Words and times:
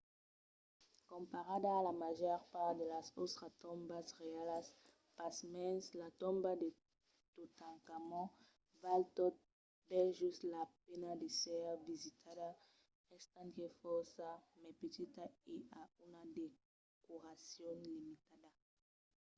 comparada 1.11 1.69
a 1.73 1.81
la 1.87 1.91
màger 2.03 2.39
part 2.53 2.75
de 2.79 2.85
las 2.93 3.07
autras 3.21 3.53
tombas 3.63 4.07
reialas 4.21 4.65
pasmens 5.17 5.83
la 6.01 6.09
tomba 6.21 6.51
de 6.61 6.69
totankhamon 7.35 8.27
val 8.83 9.01
tot 9.17 9.35
bèl 9.89 10.07
just 10.19 10.41
la 10.55 10.63
pena 10.85 11.11
d'èsser 11.19 11.65
visitada 11.91 12.49
estant 13.17 13.49
qu'es 13.55 13.77
fòrça 13.83 14.29
mai 14.61 14.73
petita 14.81 15.23
e 15.53 15.55
a 15.79 15.81
una 16.05 16.21
decoracion 16.37 17.75
limitada 17.95 18.49